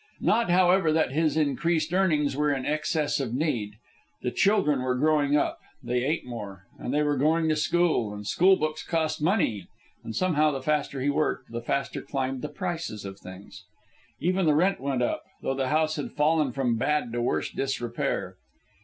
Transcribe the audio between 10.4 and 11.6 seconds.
the faster he worked,